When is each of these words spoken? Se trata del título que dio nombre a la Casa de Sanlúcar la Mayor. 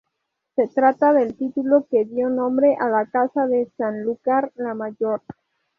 Se 0.55 0.67
trata 0.67 1.13
del 1.13 1.35
título 1.35 1.85
que 1.87 2.05
dio 2.05 2.27
nombre 2.27 2.75
a 2.79 2.89
la 2.89 3.05
Casa 3.05 3.45
de 3.45 3.71
Sanlúcar 3.77 4.51
la 4.55 4.73
Mayor. 4.73 5.21